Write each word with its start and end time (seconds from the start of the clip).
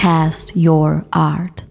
Cast 0.00 0.56
your 0.56 1.04
art. 1.10 1.66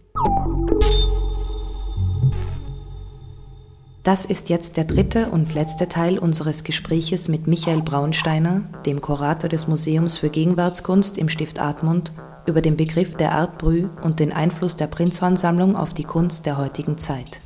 Das 4.03 4.23
ist 4.23 4.49
jetzt 4.49 4.77
der 4.77 4.83
dritte 4.83 5.31
und 5.31 5.55
letzte 5.55 5.89
Teil 5.89 6.19
unseres 6.19 6.63
Gespräches 6.63 7.27
mit 7.27 7.47
Michael 7.47 7.81
Braunsteiner, 7.81 8.61
dem 8.85 9.01
Kurator 9.01 9.49
des 9.49 9.67
Museums 9.67 10.17
für 10.17 10.29
Gegenwartskunst 10.29 11.17
im 11.17 11.27
Stift 11.27 11.57
Admund, 11.57 12.13
über 12.45 12.61
den 12.61 12.77
Begriff 12.77 13.15
der 13.15 13.31
Art 13.31 13.57
Brü 13.57 13.87
und 14.03 14.19
den 14.19 14.31
Einfluss 14.31 14.75
der 14.75 14.85
Prinzhorn-Sammlung 14.85 15.75
auf 15.75 15.95
die 15.95 16.03
Kunst 16.03 16.45
der 16.45 16.59
heutigen 16.59 16.99
Zeit. 16.99 17.41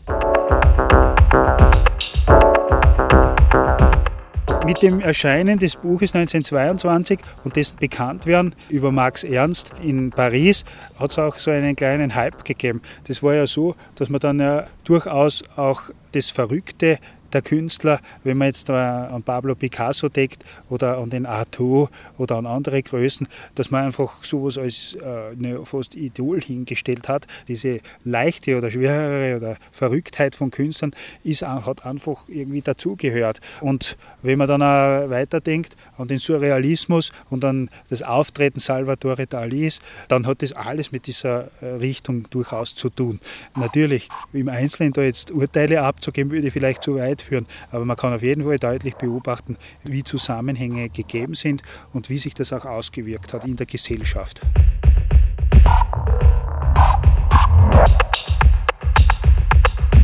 Mit 4.66 4.82
dem 4.82 5.02
Erscheinen 5.02 5.60
des 5.60 5.76
Buches 5.76 6.16
1922 6.16 7.20
und 7.44 7.58
dessen 7.58 7.76
Bekanntwerden 7.78 8.56
über 8.70 8.94
Max 8.94 9.26
Ernst 9.26 9.74
in 9.84 10.12
Paris 10.12 10.64
hat 10.98 11.12
es 11.12 11.20
auch 11.20 11.38
so 11.38 11.52
einen 11.52 11.76
kleinen 11.76 12.16
Hype 12.16 12.46
gegeben. 12.46 12.82
Das 13.06 13.22
war 13.22 13.34
ja 13.34 13.46
so, 13.46 13.76
dass 13.96 14.08
man 14.08 14.22
dann 14.22 14.40
ja 14.40 14.68
durchaus 14.86 15.44
auch 15.58 15.90
das 16.14 16.30
Verrückte 16.30 17.00
der 17.34 17.42
Künstler, 17.42 18.00
wenn 18.24 18.38
man 18.38 18.48
jetzt 18.48 18.70
an 18.70 19.24
Pablo 19.24 19.56
Picasso 19.56 20.10
denkt 20.10 20.44
oder 20.70 20.98
an 20.98 21.10
den 21.10 21.26
Artaud 21.26 21.90
oder 22.18 22.38
an 22.38 22.46
andere 22.46 22.82
Größen, 22.82 23.28
dass 23.56 23.72
man 23.72 23.86
einfach 23.86 24.24
sowas 24.24 24.58
als 24.58 24.96
äh, 24.96 25.36
ne, 25.36 25.66
fast 25.66 25.96
Idol 25.96 26.42
hingestellt 26.42 27.08
hat. 27.08 27.28
Diese 27.48 27.80
leichte 28.04 28.58
oder 28.58 28.70
schwerere 28.70 29.38
oder 29.38 29.58
Verrücktheit 29.72 30.36
von 30.36 30.52
Künstlern 30.52 30.92
ist, 31.24 31.44
hat 31.44 31.86
einfach 31.86 32.28
irgendwie 32.28 32.62
dazugehört. 32.62 33.42
Und 33.62 33.98
wenn 34.22 34.38
man 34.38 34.48
dann 34.48 34.62
auch 34.62 35.10
weiterdenkt 35.10 35.76
an 35.98 36.08
den 36.08 36.20
Surrealismus 36.20 37.12
und 37.30 37.44
an 37.46 37.70
das 37.90 38.02
Auftreten 38.02 38.60
Salvatore 38.60 39.28
Dalis, 39.28 39.80
dann 40.08 40.28
hat 40.28 40.42
das 40.42 40.54
alles 40.54 40.92
mit 40.92 41.08
dieser 41.08 41.50
äh, 41.62 41.66
Richtung 41.66 42.30
durchaus 42.30 42.76
zu 42.76 42.90
tun. 42.90 43.20
Natürlich, 43.56 44.10
im 44.32 44.50
Einzelnen 44.50 44.94
da 44.94 45.02
jetzt 45.02 45.32
Urteile 45.32 45.82
abzugeben, 45.82 46.32
würde 46.32 46.52
vielleicht 46.52 46.84
zu 46.84 46.96
weit 46.96 47.22
führen. 47.24 47.48
Aber 47.72 47.86
man 47.86 47.98
kann 47.98 48.14
auf 48.14 48.22
jeden 48.22 48.44
Fall 48.44 48.60
deutlich 48.60 48.96
beobachten, 48.96 49.58
wie 49.84 50.04
Zusammenhänge 50.04 50.90
gegeben 50.90 51.36
sind 51.36 51.64
und 51.94 52.10
wie 52.10 52.18
sich 52.18 52.34
das 52.34 52.54
auch 52.54 52.66
ausgewirkt 52.66 53.34
hat 53.34 53.46
in 53.46 53.56
der 53.56 53.66
Gesellschaft. 53.66 54.42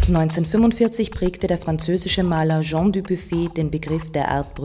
(1945) 0.07 1.11
prägte 1.11 1.45
der 1.45 1.59
französische 1.59 2.23
Maler 2.23 2.61
Jean 2.61 2.91
Dubuffet 2.91 3.49
den 3.55 3.69
Begriff 3.69 4.11
der 4.11 4.29
Art 4.29 4.59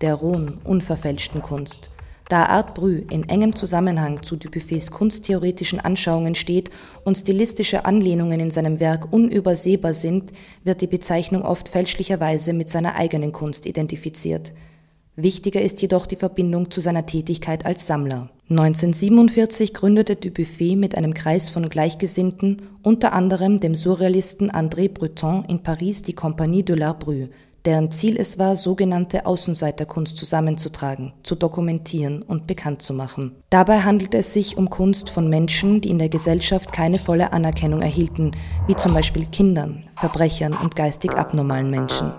der 0.00 0.14
rohen, 0.14 0.58
unverfälschten 0.64 1.42
Kunst 1.42 1.90
da 2.30 2.46
Art 2.46 2.74
Brü 2.74 3.02
in 3.10 3.28
engem 3.28 3.54
Zusammenhang 3.56 4.22
zu 4.22 4.36
Dubuffets 4.36 4.90
kunsttheoretischen 4.90 5.80
Anschauungen 5.80 6.34
steht 6.34 6.70
und 7.04 7.18
stilistische 7.18 7.84
Anlehnungen 7.84 8.40
in 8.40 8.50
seinem 8.50 8.80
Werk 8.80 9.12
unübersehbar 9.12 9.94
sind, 9.94 10.32
wird 10.64 10.80
die 10.80 10.86
Bezeichnung 10.86 11.42
oft 11.42 11.68
fälschlicherweise 11.68 12.52
mit 12.52 12.68
seiner 12.68 12.94
eigenen 12.94 13.32
Kunst 13.32 13.66
identifiziert. 13.66 14.52
Wichtiger 15.16 15.60
ist 15.60 15.82
jedoch 15.82 16.06
die 16.06 16.16
Verbindung 16.16 16.70
zu 16.70 16.80
seiner 16.80 17.04
Tätigkeit 17.04 17.66
als 17.66 17.86
Sammler. 17.86 18.30
1947 18.48 19.74
gründete 19.74 20.16
Dubuffet 20.16 20.76
mit 20.76 20.94
einem 20.94 21.14
Kreis 21.14 21.48
von 21.48 21.68
Gleichgesinnten, 21.68 22.62
unter 22.82 23.12
anderem 23.12 23.60
dem 23.60 23.74
Surrealisten 23.74 24.50
André 24.50 24.88
Breton 24.88 25.44
in 25.48 25.62
Paris 25.62 26.02
die 26.02 26.14
Compagnie 26.14 26.62
de 26.62 26.76
l'Art 26.76 27.00
Brut 27.00 27.30
deren 27.66 27.90
Ziel 27.90 28.16
es 28.18 28.38
war, 28.38 28.56
sogenannte 28.56 29.26
Außenseiterkunst 29.26 30.16
zusammenzutragen, 30.16 31.12
zu 31.22 31.34
dokumentieren 31.34 32.22
und 32.22 32.46
bekannt 32.46 32.82
zu 32.82 32.94
machen. 32.94 33.36
Dabei 33.50 33.80
handelt 33.80 34.14
es 34.14 34.32
sich 34.32 34.56
um 34.56 34.70
Kunst 34.70 35.10
von 35.10 35.28
Menschen, 35.28 35.80
die 35.80 35.90
in 35.90 35.98
der 35.98 36.08
Gesellschaft 36.08 36.72
keine 36.72 36.98
volle 36.98 37.32
Anerkennung 37.32 37.82
erhielten, 37.82 38.32
wie 38.66 38.76
zum 38.76 38.94
Beispiel 38.94 39.26
Kindern, 39.26 39.84
Verbrechern 39.96 40.54
und 40.54 40.74
geistig 40.76 41.12
abnormalen 41.14 41.70
Menschen. 41.70 42.12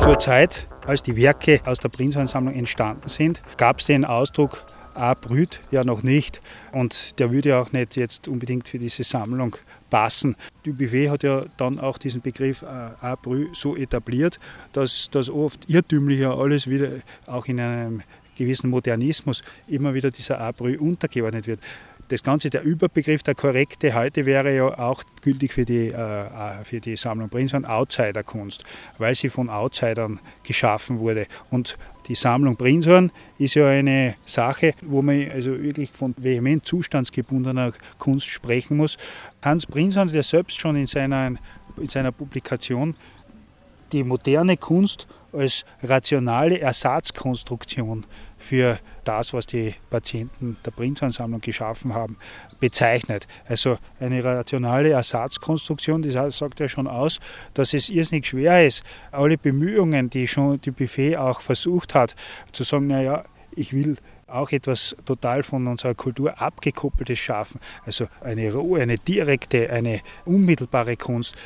Zur 0.00 0.18
Zeit, 0.18 0.68
als 0.86 1.02
die 1.02 1.16
Werke 1.16 1.60
aus 1.64 1.78
der 1.78 1.88
Prinzhorn-Sammlung 1.88 2.54
entstanden 2.54 3.08
sind, 3.08 3.40
gab 3.56 3.78
es 3.78 3.86
den 3.86 4.04
Ausdruck 4.04 4.66
brüht 5.14 5.60
ja 5.70 5.84
noch 5.84 6.02
nicht 6.02 6.40
und 6.72 7.18
der 7.18 7.30
würde 7.32 7.56
auch 7.56 7.72
nicht 7.72 7.96
jetzt 7.96 8.28
unbedingt 8.28 8.68
für 8.68 8.78
diese 8.78 9.04
Sammlung 9.04 9.56
passen. 9.90 10.36
Dubuffet 10.62 11.10
hat 11.10 11.22
ja 11.22 11.44
dann 11.56 11.78
auch 11.78 11.98
diesen 11.98 12.20
Begriff 12.20 12.62
äh, 12.62 12.66
A 12.66 13.16
brü 13.20 13.48
so 13.52 13.76
etabliert, 13.76 14.38
dass 14.72 15.08
das 15.10 15.28
oft 15.28 15.68
irrtümlicher 15.68 16.36
alles 16.36 16.68
wieder 16.68 16.88
auch 17.26 17.46
in 17.46 17.60
einem 17.60 18.02
gewissen 18.36 18.70
Modernismus 18.70 19.42
immer 19.66 19.94
wieder 19.94 20.10
dieser 20.10 20.40
A 20.40 20.52
brü 20.52 20.78
untergeordnet 20.78 21.46
wird 21.46 21.60
das 22.12 22.22
Ganze, 22.22 22.50
der 22.50 22.62
Überbegriff, 22.62 23.22
der 23.22 23.34
korrekte 23.34 23.94
heute 23.94 24.26
wäre 24.26 24.54
ja 24.54 24.78
auch 24.78 25.02
gültig 25.22 25.52
für 25.54 25.64
die, 25.64 25.88
äh, 25.88 25.92
äh 25.92 26.62
für 26.62 26.78
die 26.78 26.96
Sammlung 26.96 27.30
Prinzhorn, 27.30 27.64
Outsiderkunst, 27.64 28.64
weil 28.98 29.14
sie 29.14 29.30
von 29.30 29.48
Outsidern 29.48 30.20
geschaffen 30.42 30.98
wurde. 30.98 31.26
Und 31.50 31.78
die 32.08 32.14
Sammlung 32.14 32.56
Prinzhorn 32.56 33.10
ist 33.38 33.54
ja 33.54 33.66
eine 33.68 34.16
Sache, 34.26 34.74
wo 34.82 35.00
man 35.00 35.30
also 35.30 35.58
wirklich 35.58 35.90
von 35.90 36.14
vehement 36.18 36.66
zustandsgebundener 36.66 37.72
Kunst 37.96 38.26
sprechen 38.26 38.76
muss. 38.76 38.98
Hans 39.40 39.66
Prinzhorn, 39.66 40.08
der 40.08 40.22
selbst 40.22 40.60
schon 40.60 40.76
in 40.76 40.86
seiner, 40.86 41.32
in 41.78 41.88
seiner 41.88 42.12
Publikation 42.12 42.94
die 43.92 44.04
moderne 44.04 44.56
Kunst 44.56 45.06
als 45.32 45.64
rationale 45.82 46.60
Ersatzkonstruktion 46.60 48.04
für 48.38 48.78
das, 49.04 49.32
was 49.32 49.46
die 49.46 49.74
Patienten 49.90 50.56
der 50.64 50.72
Prinzansammlung 50.72 51.40
geschaffen 51.40 51.94
haben, 51.94 52.16
bezeichnet. 52.60 53.26
Also 53.46 53.78
eine 54.00 54.22
rationale 54.22 54.90
Ersatzkonstruktion, 54.90 56.02
das 56.02 56.38
sagt 56.38 56.60
ja 56.60 56.68
schon 56.68 56.86
aus, 56.86 57.18
dass 57.54 57.72
es 57.74 57.88
irrsinnig 57.88 58.26
schwer 58.26 58.66
ist, 58.66 58.82
alle 59.10 59.38
Bemühungen, 59.38 60.10
die 60.10 60.28
schon 60.28 60.60
die 60.60 60.70
Buffet 60.70 61.16
auch 61.16 61.40
versucht 61.40 61.94
hat, 61.94 62.14
zu 62.52 62.64
sagen, 62.64 62.88
naja, 62.88 63.24
ich 63.54 63.72
will 63.72 63.96
auch 64.26 64.50
etwas 64.50 64.96
total 65.04 65.42
von 65.42 65.66
unserer 65.66 65.94
Kultur 65.94 66.40
abgekoppeltes 66.40 67.18
schaffen, 67.18 67.60
also 67.84 68.06
eine 68.22 68.52
rohe, 68.52 68.80
eine 68.80 68.96
direkte, 68.96 69.70
eine 69.70 70.00
unmittelbare 70.24 70.96
Kunst 70.96 71.36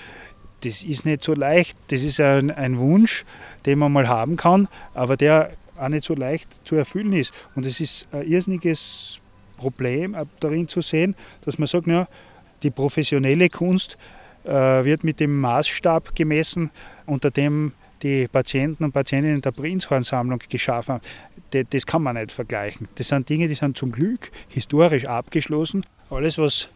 das 0.62 0.82
ist 0.82 1.04
nicht 1.04 1.22
so 1.22 1.34
leicht. 1.34 1.76
Das 1.88 2.02
ist 2.02 2.20
ein, 2.20 2.50
ein, 2.50 2.78
Wunsch, 2.78 3.24
den 3.64 3.78
man 3.78 3.92
mal 3.92 4.08
haben 4.08 4.36
kann, 4.36 4.68
aber 4.94 5.16
der 5.16 5.52
auch 5.76 5.88
nicht 5.88 6.04
so 6.04 6.14
leicht 6.14 6.48
zu 6.64 6.76
erfüllen 6.76 7.12
ist. 7.12 7.32
Und 7.54 7.66
es 7.66 7.80
ist 7.80 8.12
ein 8.12 8.26
irrsinniges 8.26 9.20
Problem 9.56 10.16
darin 10.40 10.68
zu 10.68 10.80
sehen, 10.80 11.14
dass 11.44 11.58
man 11.58 11.66
sagt, 11.66 11.86
ja, 11.86 12.08
die 12.62 12.70
professionelle 12.70 13.48
Kunst 13.48 13.98
äh, 14.44 14.50
wird 14.84 15.04
mit 15.04 15.20
dem 15.20 15.38
Maßstab 15.40 16.14
gemessen, 16.14 16.70
unter 17.04 17.30
dem 17.30 17.72
die 18.02 18.28
Patienten 18.28 18.84
und 18.84 18.92
Patientinnen 18.92 19.40
der 19.40 19.52
Prinzhorn-Sammlung 19.52 20.40
geschaffen 20.48 20.96
haben. 20.96 21.66
Das 21.70 21.86
kann 21.86 22.02
man 22.02 22.16
nicht 22.16 22.32
vergleichen. 22.32 22.88
Das 22.96 23.08
sind 23.08 23.28
Dinge, 23.28 23.48
die 23.48 23.54
sind 23.54 23.76
zum 23.76 23.92
Glück 23.92 24.30
historisch 24.48 25.06
abgeschlossen. 25.06 25.84
Alles, 26.10 26.38
was 26.38 26.68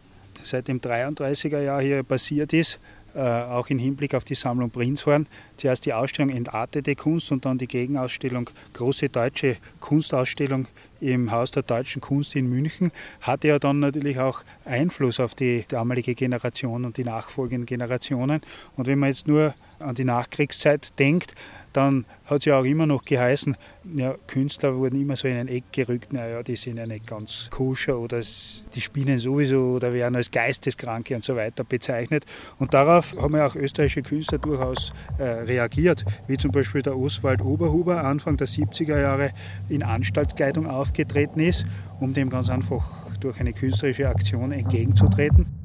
seit 0.43 0.67
dem 0.67 0.79
33er 0.79 1.61
Jahr 1.61 1.81
hier 1.81 2.03
passiert 2.03 2.53
ist, 2.53 2.75
äh, 2.75 2.79
auch 3.15 3.67
im 3.69 3.79
Hinblick 3.79 4.15
auf 4.15 4.23
die 4.23 4.35
Sammlung 4.35 4.69
Prinzhorn. 4.69 5.27
Zuerst 5.57 5.85
die 5.85 5.93
Ausstellung 5.93 6.29
Entartete 6.29 6.95
Kunst 6.95 7.31
und 7.31 7.45
dann 7.45 7.57
die 7.57 7.67
Gegenausstellung 7.67 8.49
Große 8.73 9.09
Deutsche 9.09 9.57
Kunstausstellung 9.79 10.67
im 11.01 11.31
Haus 11.31 11.51
der 11.51 11.63
deutschen 11.63 12.01
Kunst 12.01 12.35
in 12.35 12.47
München, 12.47 12.91
hatte 13.21 13.47
ja 13.47 13.59
dann 13.59 13.79
natürlich 13.79 14.19
auch 14.19 14.43
Einfluss 14.65 15.19
auf 15.19 15.35
die 15.35 15.65
damalige 15.67 16.15
Generation 16.15 16.85
und 16.85 16.97
die 16.97 17.03
nachfolgenden 17.03 17.65
Generationen. 17.65 18.41
Und 18.77 18.87
wenn 18.87 18.99
man 18.99 19.09
jetzt 19.09 19.27
nur 19.27 19.53
an 19.81 19.95
die 19.95 20.05
Nachkriegszeit 20.05 20.97
denkt, 20.99 21.35
dann 21.73 22.05
hat 22.25 22.39
es 22.39 22.45
ja 22.45 22.59
auch 22.59 22.65
immer 22.65 22.85
noch 22.85 23.05
geheißen, 23.05 23.55
ja, 23.95 24.15
Künstler 24.27 24.75
wurden 24.75 24.99
immer 24.99 25.15
so 25.15 25.27
in 25.27 25.37
ein 25.37 25.47
Eck 25.47 25.71
gerückt, 25.71 26.13
naja, 26.13 26.43
die 26.43 26.55
sind 26.55 26.77
ja 26.77 26.85
nicht 26.85 27.07
ganz 27.07 27.49
koscher 27.49 27.97
oder 27.97 28.19
die 28.19 28.81
spinnen 28.81 29.19
sowieso 29.19 29.75
oder 29.75 29.93
werden 29.93 30.15
als 30.15 30.31
Geisteskranke 30.31 31.15
und 31.15 31.23
so 31.23 31.35
weiter 31.35 31.63
bezeichnet. 31.63 32.25
Und 32.59 32.73
darauf 32.73 33.15
haben 33.17 33.35
ja 33.35 33.47
auch 33.47 33.55
österreichische 33.55 34.01
Künstler 34.01 34.37
durchaus 34.37 34.93
äh, 35.17 35.23
reagiert, 35.23 36.05
wie 36.27 36.37
zum 36.37 36.51
Beispiel 36.51 36.81
der 36.81 36.97
Oswald 36.97 37.41
Oberhuber 37.41 38.03
Anfang 38.03 38.37
der 38.37 38.47
70er 38.47 38.99
Jahre 38.99 39.31
in 39.69 39.83
Anstaltskleidung 39.83 40.67
aufgetreten 40.67 41.39
ist, 41.39 41.65
um 41.99 42.13
dem 42.13 42.29
ganz 42.29 42.49
einfach 42.49 43.15
durch 43.19 43.39
eine 43.39 43.53
künstlerische 43.53 44.09
Aktion 44.09 44.51
entgegenzutreten. 44.51 45.60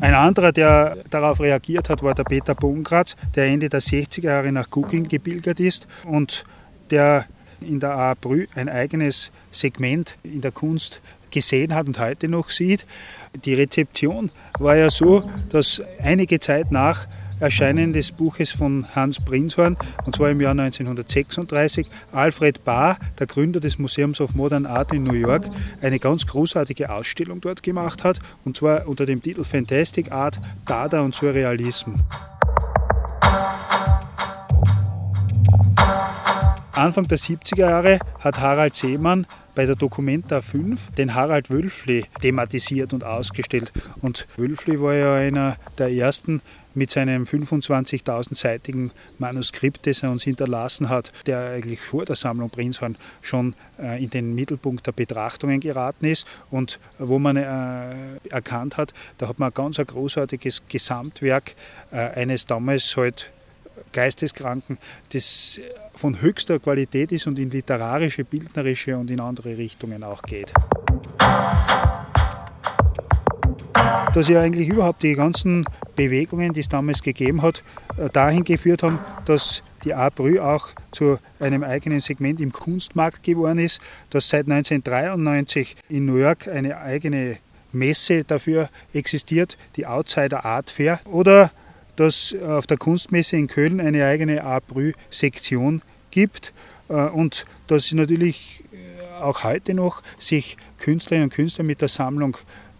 Ein 0.00 0.14
anderer, 0.14 0.52
der 0.52 0.98
darauf 1.10 1.40
reagiert 1.40 1.90
hat, 1.90 2.04
war 2.04 2.14
der 2.14 2.22
Peter 2.22 2.54
Bongratz, 2.54 3.16
der 3.34 3.46
Ende 3.46 3.68
der 3.68 3.80
60er 3.80 4.26
Jahre 4.26 4.52
nach 4.52 4.68
Cooking 4.70 5.08
gebildet 5.08 5.58
ist 5.58 5.88
und 6.04 6.44
der 6.90 7.26
in 7.60 7.80
der 7.80 7.96
A. 7.96 8.14
Brü 8.14 8.46
ein 8.54 8.68
eigenes 8.68 9.32
Segment 9.50 10.16
in 10.22 10.40
der 10.40 10.52
Kunst 10.52 11.00
gesehen 11.32 11.74
hat 11.74 11.88
und 11.88 11.98
heute 11.98 12.28
noch 12.28 12.50
sieht. 12.50 12.86
Die 13.44 13.54
Rezeption 13.54 14.30
war 14.60 14.76
ja 14.76 14.88
so, 14.88 15.28
dass 15.50 15.82
einige 16.00 16.38
Zeit 16.38 16.70
nach 16.70 17.08
Erscheinen 17.40 17.92
des 17.92 18.12
Buches 18.12 18.50
von 18.50 18.86
Hans 18.94 19.20
Prinzhorn, 19.20 19.76
und 20.04 20.16
zwar 20.16 20.30
im 20.30 20.40
Jahr 20.40 20.52
1936, 20.52 21.86
Alfred 22.12 22.64
Barr, 22.64 22.98
der 23.18 23.26
Gründer 23.26 23.60
des 23.60 23.78
Museums 23.78 24.20
of 24.20 24.34
Modern 24.34 24.66
Art 24.66 24.92
in 24.92 25.04
New 25.04 25.14
York, 25.14 25.46
eine 25.80 25.98
ganz 25.98 26.26
großartige 26.26 26.90
Ausstellung 26.90 27.40
dort 27.40 27.62
gemacht 27.62 28.02
hat, 28.02 28.18
und 28.44 28.56
zwar 28.56 28.88
unter 28.88 29.06
dem 29.06 29.22
Titel 29.22 29.44
Fantastic 29.44 30.10
Art, 30.10 30.40
Dada 30.66 31.00
und 31.00 31.14
Surrealism. 31.14 31.94
Anfang 36.72 37.08
der 37.08 37.18
70er 37.18 37.58
Jahre 37.58 37.98
hat 38.20 38.38
Harald 38.38 38.76
Seemann 38.76 39.26
bei 39.56 39.66
der 39.66 39.74
Documenta 39.74 40.40
5 40.40 40.92
den 40.92 41.16
Harald 41.16 41.50
Wölfli 41.50 42.04
thematisiert 42.20 42.92
und 42.92 43.02
ausgestellt. 43.02 43.72
Und 44.00 44.28
Wölfli 44.36 44.80
war 44.80 44.94
ja 44.94 45.16
einer 45.16 45.56
der 45.78 45.90
ersten 45.90 46.40
mit 46.78 46.90
seinem 46.90 47.24
25.000-seitigen 47.24 48.92
Manuskript, 49.18 49.86
das 49.86 50.02
er 50.02 50.10
uns 50.10 50.22
hinterlassen 50.22 50.88
hat, 50.88 51.12
der 51.26 51.50
eigentlich 51.50 51.80
vor 51.80 52.04
der 52.04 52.16
Sammlung 52.16 52.50
Prinzhorn 52.50 52.96
schon 53.20 53.54
äh, 53.78 54.02
in 54.02 54.10
den 54.10 54.34
Mittelpunkt 54.34 54.86
der 54.86 54.92
Betrachtungen 54.92 55.60
geraten 55.60 56.06
ist 56.06 56.26
und 56.50 56.78
wo 56.98 57.18
man 57.18 57.36
äh, 57.36 57.94
erkannt 58.30 58.76
hat, 58.76 58.94
da 59.18 59.28
hat 59.28 59.38
man 59.38 59.50
ein 59.50 59.54
ganz 59.54 59.78
ein 59.78 59.86
großartiges 59.86 60.62
Gesamtwerk 60.68 61.54
äh, 61.90 61.96
eines 61.96 62.46
damals 62.46 62.96
halt 62.96 63.32
Geisteskranken, 63.92 64.78
das 65.12 65.60
von 65.94 66.20
höchster 66.20 66.58
Qualität 66.58 67.10
ist 67.12 67.26
und 67.26 67.38
in 67.38 67.50
literarische, 67.50 68.24
bildnerische 68.24 68.96
und 68.96 69.10
in 69.10 69.20
andere 69.20 69.56
Richtungen 69.56 70.04
auch 70.04 70.22
geht. 70.22 70.52
Dass 74.18 74.26
ja 74.26 74.40
eigentlich 74.40 74.68
überhaupt 74.68 75.04
die 75.04 75.14
ganzen 75.14 75.64
Bewegungen, 75.94 76.52
die 76.52 76.58
es 76.58 76.68
damals 76.68 77.02
gegeben 77.02 77.40
hat, 77.40 77.62
äh, 77.96 78.08
dahin 78.10 78.42
geführt 78.42 78.82
haben, 78.82 78.98
dass 79.26 79.62
die 79.84 79.94
Abrü 79.94 80.40
auch 80.40 80.70
zu 80.90 81.20
einem 81.38 81.62
eigenen 81.62 82.00
Segment 82.00 82.40
im 82.40 82.50
Kunstmarkt 82.50 83.22
geworden 83.22 83.60
ist, 83.60 83.80
dass 84.10 84.28
seit 84.28 84.48
1993 84.48 85.76
in 85.88 86.06
New 86.06 86.16
York 86.16 86.48
eine 86.48 86.78
eigene 86.78 87.38
Messe 87.70 88.24
dafür 88.24 88.70
existiert, 88.92 89.56
die 89.76 89.86
Outsider 89.86 90.44
Art 90.44 90.68
Fair, 90.68 90.98
oder 91.04 91.52
dass 91.94 92.34
auf 92.44 92.66
der 92.66 92.76
Kunstmesse 92.76 93.36
in 93.36 93.46
Köln 93.46 93.80
eine 93.80 94.04
eigene 94.04 94.42
Abrü-Sektion 94.42 95.80
gibt 96.10 96.52
äh, 96.88 96.94
und 96.94 97.44
dass 97.68 97.92
natürlich 97.92 98.64
äh, 98.72 99.22
auch 99.22 99.44
heute 99.44 99.74
noch 99.74 100.02
sich 100.18 100.56
Künstlerinnen 100.78 101.28
und 101.28 101.32
Künstler 101.32 101.62
mit 101.62 101.80
der 101.82 101.88
Sammlung 101.88 102.36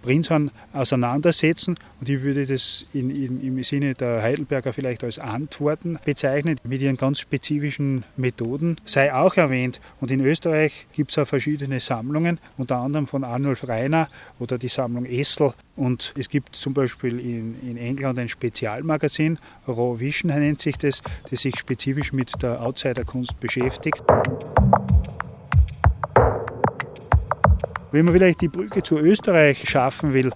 Prinzhorn 0.08 0.50
auseinandersetzen. 0.72 1.76
Und 2.00 2.08
ich 2.08 2.22
würde 2.22 2.46
das 2.46 2.86
in, 2.94 3.10
in, 3.10 3.42
im 3.42 3.62
Sinne 3.62 3.92
der 3.92 4.22
Heidelberger 4.22 4.72
vielleicht 4.72 5.04
als 5.04 5.18
Antworten 5.18 5.98
bezeichnen, 6.02 6.58
mit 6.64 6.80
ihren 6.80 6.96
ganz 6.96 7.20
spezifischen 7.20 8.04
Methoden. 8.16 8.76
Sei 8.86 9.12
auch 9.12 9.36
erwähnt. 9.36 9.82
Und 10.00 10.10
in 10.10 10.24
Österreich 10.24 10.86
gibt 10.94 11.10
es 11.10 11.18
auch 11.18 11.26
verschiedene 11.26 11.78
Sammlungen, 11.78 12.40
unter 12.56 12.78
anderem 12.78 13.06
von 13.06 13.22
Arnulf 13.22 13.68
Reiner 13.68 14.08
oder 14.38 14.56
die 14.56 14.68
Sammlung 14.68 15.04
Essel. 15.04 15.52
Und 15.76 16.14
es 16.16 16.30
gibt 16.30 16.56
zum 16.56 16.72
Beispiel 16.72 17.20
in, 17.20 17.60
in 17.60 17.76
England 17.76 18.18
ein 18.18 18.28
Spezialmagazin, 18.30 19.38
Raw 19.66 20.00
Vision 20.00 20.30
nennt 20.30 20.62
sich 20.62 20.78
das, 20.78 21.02
das 21.30 21.42
sich 21.42 21.58
spezifisch 21.58 22.14
mit 22.14 22.42
der 22.42 22.62
Outsider-Kunst 22.62 23.38
beschäftigt. 23.40 24.02
Wenn 27.90 28.04
man 28.04 28.12
vielleicht 28.12 28.42
die 28.42 28.48
Brücke 28.48 28.82
zu 28.82 28.98
Österreich 28.98 29.66
schaffen 29.66 30.12
will, 30.12 30.30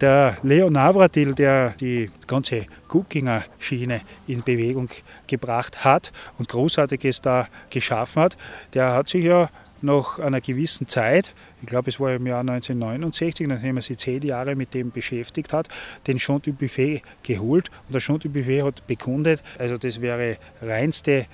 der 0.00 0.36
Leo 0.42 0.68
Navratil, 0.68 1.32
der 1.32 1.70
die 1.80 2.10
ganze 2.26 2.66
Guckinger 2.88 3.44
Schiene 3.60 4.00
in 4.26 4.42
Bewegung 4.42 4.88
gebracht 5.28 5.84
hat 5.84 6.10
und 6.38 6.48
Großartiges 6.48 7.20
da 7.20 7.46
geschaffen 7.70 8.22
hat, 8.22 8.36
der 8.74 8.94
hat 8.94 9.08
sich 9.08 9.24
ja 9.24 9.48
nach 9.80 10.18
einer 10.18 10.40
gewissen 10.40 10.88
Zeit, 10.88 11.34
ich 11.60 11.66
glaube 11.68 11.90
es 11.90 12.00
war 12.00 12.12
im 12.12 12.26
Jahr 12.26 12.40
1969, 12.40 13.46
nachdem 13.46 13.76
er 13.76 13.82
sich 13.82 13.98
zehn 13.98 14.22
Jahre 14.22 14.56
mit 14.56 14.74
dem 14.74 14.90
beschäftigt 14.90 15.52
hat, 15.52 15.68
den 16.08 16.18
du 16.18 16.52
Buffet 16.52 17.02
geholt. 17.22 17.70
Und 17.86 17.92
der 17.92 18.00
du 18.00 18.28
Buffet 18.28 18.62
hat 18.64 18.86
bekundet, 18.88 19.42
also 19.56 19.78
das 19.78 20.00
wäre 20.00 20.36
reinste 20.60 21.26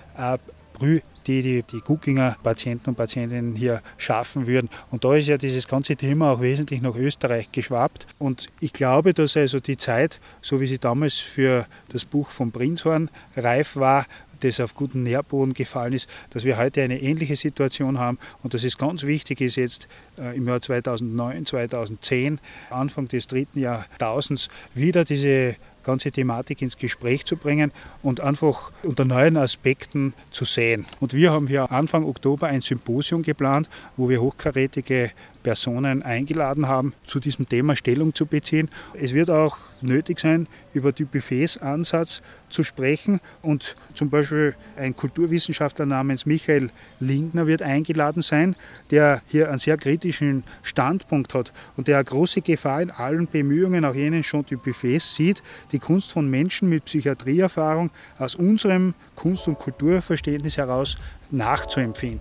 Brüh, 0.74 1.00
die 1.26 1.42
die, 1.42 1.62
die 1.62 1.80
Guckinger 1.80 2.36
Patienten 2.42 2.90
und 2.90 2.96
Patientinnen 2.96 3.54
hier 3.54 3.80
schaffen 3.96 4.46
würden. 4.46 4.68
Und 4.90 5.04
da 5.04 5.14
ist 5.14 5.28
ja 5.28 5.38
dieses 5.38 5.66
ganze 5.66 5.96
Thema 5.96 6.32
auch 6.32 6.40
wesentlich 6.40 6.82
nach 6.82 6.94
Österreich 6.94 7.50
geschwappt. 7.50 8.06
Und 8.18 8.48
ich 8.60 8.72
glaube, 8.72 9.14
dass 9.14 9.36
also 9.36 9.60
die 9.60 9.76
Zeit, 9.76 10.20
so 10.42 10.60
wie 10.60 10.66
sie 10.66 10.78
damals 10.78 11.14
für 11.14 11.66
das 11.88 12.04
Buch 12.04 12.30
von 12.30 12.52
Prinzhorn 12.52 13.08
reif 13.36 13.76
war, 13.76 14.06
das 14.40 14.60
auf 14.60 14.74
guten 14.74 15.02
Nährboden 15.02 15.54
gefallen 15.54 15.92
ist, 15.92 16.08
dass 16.30 16.44
wir 16.44 16.56
heute 16.56 16.82
eine 16.82 17.00
ähnliche 17.00 17.36
Situation 17.36 17.98
haben 17.98 18.18
und 18.42 18.54
dass 18.54 18.64
es 18.64 18.76
ganz 18.76 19.04
wichtig 19.04 19.40
ist, 19.40 19.56
jetzt 19.56 19.88
äh, 20.18 20.36
im 20.36 20.46
Jahr 20.46 20.60
2009, 20.60 21.46
2010, 21.46 22.40
Anfang 22.70 23.08
des 23.08 23.26
dritten 23.26 23.60
Jahrtausends, 23.60 24.48
wieder 24.74 25.04
diese 25.04 25.56
ganze 25.84 26.10
Thematik 26.10 26.62
ins 26.62 26.76
Gespräch 26.76 27.24
zu 27.24 27.36
bringen 27.36 27.70
und 28.02 28.20
einfach 28.20 28.72
unter 28.82 29.04
neuen 29.04 29.36
Aspekten 29.36 30.14
zu 30.30 30.44
sehen. 30.44 30.86
Und 31.00 31.14
wir 31.14 31.32
haben 31.32 31.46
hier 31.46 31.70
Anfang 31.70 32.04
Oktober 32.04 32.48
ein 32.48 32.60
Symposium 32.60 33.22
geplant, 33.22 33.68
wo 33.96 34.08
wir 34.08 34.20
hochkarätige 34.20 35.12
Personen 35.44 36.02
eingeladen 36.02 36.66
haben, 36.66 36.94
zu 37.04 37.20
diesem 37.20 37.48
Thema 37.48 37.76
Stellung 37.76 38.14
zu 38.14 38.26
beziehen. 38.26 38.70
Es 38.94 39.14
wird 39.14 39.30
auch 39.30 39.58
nötig 39.82 40.18
sein, 40.18 40.48
über 40.72 40.90
die 40.90 41.04
Buffets 41.04 41.58
Ansatz 41.58 42.22
zu 42.48 42.64
sprechen 42.64 43.20
und 43.42 43.76
zum 43.94 44.10
Beispiel 44.10 44.54
ein 44.76 44.96
Kulturwissenschaftler 44.96 45.86
namens 45.86 46.24
Michael 46.24 46.70
Lindner 46.98 47.46
wird 47.46 47.62
eingeladen 47.62 48.22
sein, 48.22 48.56
der 48.90 49.22
hier 49.26 49.50
einen 49.50 49.58
sehr 49.58 49.76
kritischen 49.76 50.44
Standpunkt 50.62 51.34
hat 51.34 51.52
und 51.76 51.88
der 51.88 51.96
eine 51.96 52.04
große 52.04 52.40
Gefahr 52.40 52.80
in 52.80 52.90
allen 52.90 53.26
Bemühungen, 53.26 53.84
auch 53.84 53.94
jenen 53.94 54.22
schon 54.22 54.46
die 54.46 54.56
Buffets 54.56 55.14
sieht, 55.14 55.42
die 55.74 55.80
Kunst 55.80 56.12
von 56.12 56.30
Menschen 56.30 56.68
mit 56.68 56.86
Psychiatrieerfahrung 56.86 57.90
aus 58.18 58.36
unserem 58.36 58.94
Kunst- 59.16 59.48
und 59.48 59.58
Kulturverständnis 59.58 60.56
heraus 60.56 60.96
nachzuempfinden. 61.30 62.20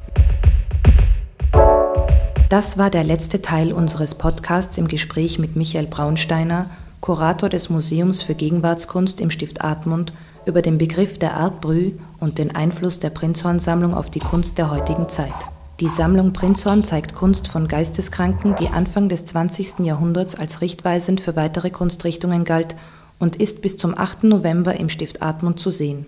Das 2.50 2.78
war 2.78 2.90
der 2.90 3.04
letzte 3.04 3.42
Teil 3.42 3.72
unseres 3.72 4.16
Podcasts 4.16 4.78
im 4.78 4.88
Gespräch 4.88 5.40
mit 5.40 5.56
Michael 5.56 5.88
Braunsteiner, 5.88 6.70
Kurator 7.00 7.50
des 7.50 7.70
Museums 7.70 8.22
für 8.22 8.34
Gegenwartskunst 8.34 9.22
im 9.22 9.30
Stift 9.30 9.64
Admund, 9.64 10.14
über 10.46 10.62
den 10.62 10.78
Begriff 10.78 11.20
der 11.20 11.36
Art 11.36 11.62
Brü 11.62 11.92
und 12.20 12.38
den 12.38 12.56
Einfluss 12.56 13.00
der 13.00 13.12
Prinzhorn-Sammlung 13.12 13.94
auf 13.94 14.10
die 14.10 14.20
Kunst 14.20 14.58
der 14.58 14.72
heutigen 14.72 15.10
Zeit. 15.10 15.34
Die 15.80 15.90
Sammlung 15.90 16.34
Prinzhorn 16.34 16.84
zeigt 16.84 17.16
Kunst 17.16 17.48
von 17.48 17.68
Geisteskranken, 17.68 18.56
die 18.56 18.70
Anfang 18.70 19.10
des 19.10 19.26
20. 19.26 19.80
Jahrhunderts 19.80 20.36
als 20.36 20.62
richtweisend 20.62 21.22
für 21.22 21.36
weitere 21.36 21.72
Kunstrichtungen 21.72 22.46
galt 22.46 22.76
und 23.24 23.38
ist 23.38 23.62
bis 23.62 23.78
zum 23.78 23.98
8. 23.98 24.26
November 24.26 24.78
im 24.78 24.90
Stift 24.90 25.22
Admund 25.22 25.58
zu 25.58 25.70
sehen. 25.70 26.06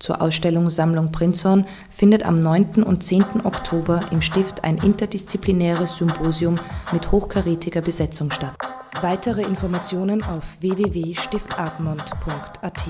Zur 0.00 0.20
Ausstellung 0.20 0.68
Sammlung 0.68 1.12
Prinzhorn 1.12 1.64
findet 1.90 2.26
am 2.26 2.40
9. 2.40 2.82
und 2.82 3.04
10. 3.04 3.44
Oktober 3.44 4.06
im 4.10 4.20
Stift 4.20 4.64
ein 4.64 4.78
interdisziplinäres 4.78 5.96
Symposium 5.96 6.58
mit 6.90 7.12
hochkarätiger 7.12 7.82
Besetzung 7.82 8.32
statt. 8.32 8.56
Weitere 9.00 9.42
Informationen 9.42 10.24
auf 10.24 10.60
www.stiftatmund.at. 10.60 12.82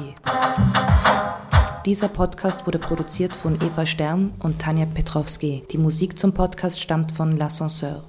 Dieser 1.85 2.09
Podcast 2.09 2.67
wurde 2.67 2.79
produziert 2.79 3.37
von 3.37 3.57
Eva 3.57 3.85
Stern 3.85 4.33
und 4.39 4.59
Tanja 4.59 4.87
Petrowski. 4.87 5.65
Die 5.71 5.79
Musik 5.79 6.19
zum 6.19 6.33
Podcast 6.33 6.81
stammt 6.81 7.13
von 7.13 7.39
L'Ascenseur. 7.39 8.05